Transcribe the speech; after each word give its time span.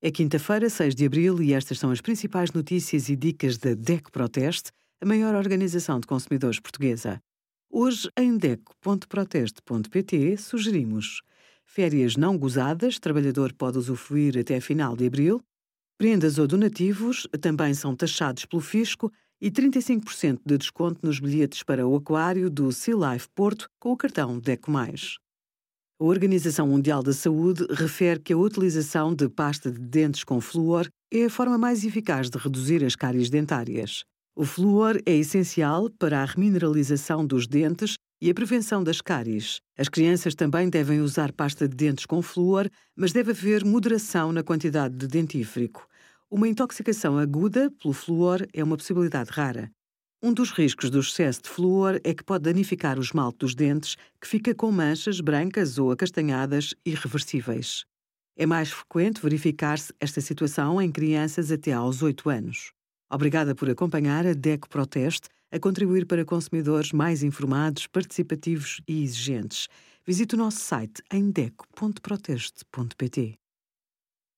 É 0.00 0.12
quinta-feira, 0.12 0.70
6 0.70 0.94
de 0.94 1.06
abril, 1.06 1.42
e 1.42 1.52
estas 1.52 1.80
são 1.80 1.90
as 1.90 2.00
principais 2.00 2.52
notícias 2.52 3.08
e 3.08 3.16
dicas 3.16 3.58
da 3.58 3.74
DECO 3.74 4.12
Proteste, 4.12 4.70
a 5.00 5.06
maior 5.06 5.34
organização 5.34 5.98
de 5.98 6.06
consumidores 6.06 6.60
portuguesa. 6.60 7.20
Hoje, 7.68 8.08
em 8.16 8.36
DECO.proteste.pt, 8.38 10.36
sugerimos 10.36 11.20
férias 11.66 12.16
não 12.16 12.38
gozadas, 12.38 13.00
trabalhador 13.00 13.52
pode 13.52 13.78
usufruir 13.78 14.38
até 14.38 14.60
final 14.60 14.94
de 14.96 15.04
abril, 15.04 15.42
prendas 15.98 16.38
ou 16.38 16.46
donativos 16.46 17.26
também 17.40 17.74
são 17.74 17.96
taxados 17.96 18.44
pelo 18.44 18.62
fisco 18.62 19.12
e 19.40 19.50
35% 19.50 20.42
de 20.46 20.58
desconto 20.58 21.04
nos 21.04 21.18
bilhetes 21.18 21.64
para 21.64 21.84
o 21.84 21.96
aquário 21.96 22.48
do 22.48 22.70
Sea 22.70 22.94
Life 22.94 23.28
Porto 23.34 23.68
com 23.80 23.90
o 23.90 23.96
cartão 23.96 24.38
DECO+. 24.38 24.70
A 26.00 26.04
Organização 26.04 26.68
Mundial 26.68 27.02
da 27.02 27.12
Saúde 27.12 27.66
refere 27.70 28.20
que 28.20 28.32
a 28.32 28.38
utilização 28.38 29.12
de 29.12 29.28
pasta 29.28 29.68
de 29.68 29.80
dentes 29.80 30.22
com 30.22 30.40
flúor 30.40 30.86
é 31.12 31.24
a 31.24 31.30
forma 31.30 31.58
mais 31.58 31.84
eficaz 31.84 32.30
de 32.30 32.38
reduzir 32.38 32.84
as 32.84 32.94
cáries 32.94 33.28
dentárias. 33.28 34.04
O 34.36 34.44
flúor 34.44 35.00
é 35.04 35.16
essencial 35.16 35.90
para 35.98 36.22
a 36.22 36.24
remineralização 36.24 37.26
dos 37.26 37.48
dentes 37.48 37.96
e 38.22 38.30
a 38.30 38.34
prevenção 38.34 38.84
das 38.84 39.00
cáries. 39.00 39.58
As 39.76 39.88
crianças 39.88 40.36
também 40.36 40.70
devem 40.70 41.00
usar 41.00 41.32
pasta 41.32 41.66
de 41.68 41.74
dentes 41.74 42.06
com 42.06 42.22
flúor, 42.22 42.70
mas 42.96 43.10
deve 43.10 43.32
haver 43.32 43.64
moderação 43.64 44.30
na 44.30 44.44
quantidade 44.44 44.94
de 44.94 45.08
dentífrico. 45.08 45.84
Uma 46.30 46.46
intoxicação 46.46 47.18
aguda 47.18 47.72
pelo 47.72 47.92
flúor 47.92 48.46
é 48.54 48.62
uma 48.62 48.76
possibilidade 48.76 49.30
rara. 49.32 49.68
Um 50.20 50.32
dos 50.32 50.50
riscos 50.50 50.90
do 50.90 50.98
excesso 50.98 51.42
de 51.42 51.48
flúor 51.48 52.00
é 52.02 52.12
que 52.12 52.24
pode 52.24 52.42
danificar 52.42 52.98
o 52.98 53.00
esmalte 53.00 53.38
dos 53.38 53.54
dentes, 53.54 53.96
que 54.20 54.26
fica 54.26 54.52
com 54.52 54.72
manchas 54.72 55.20
brancas 55.20 55.78
ou 55.78 55.92
acastanhadas 55.92 56.74
irreversíveis. 56.84 57.84
É 58.36 58.44
mais 58.44 58.72
frequente 58.72 59.22
verificar-se 59.22 59.92
esta 60.00 60.20
situação 60.20 60.82
em 60.82 60.90
crianças 60.90 61.52
até 61.52 61.72
aos 61.72 62.02
8 62.02 62.30
anos. 62.30 62.72
Obrigada 63.08 63.54
por 63.54 63.70
acompanhar 63.70 64.26
a 64.26 64.34
DECO 64.34 64.68
Proteste 64.68 65.28
a 65.52 65.58
contribuir 65.60 66.04
para 66.04 66.24
consumidores 66.24 66.90
mais 66.90 67.22
informados, 67.22 67.86
participativos 67.86 68.80
e 68.88 69.04
exigentes. 69.04 69.68
Visite 70.04 70.34
o 70.34 70.38
nosso 70.38 70.58
site 70.58 71.00
em 71.12 71.30
deco.proteste.pt. 71.30 73.38